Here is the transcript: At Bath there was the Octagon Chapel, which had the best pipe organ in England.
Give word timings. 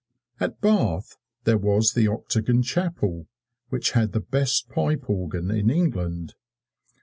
At 0.39 0.59
Bath 0.61 1.17
there 1.43 1.59
was 1.59 1.93
the 1.93 2.07
Octagon 2.07 2.63
Chapel, 2.63 3.27
which 3.69 3.91
had 3.91 4.13
the 4.13 4.19
best 4.19 4.67
pipe 4.67 5.07
organ 5.07 5.51
in 5.51 5.69
England. 5.69 6.33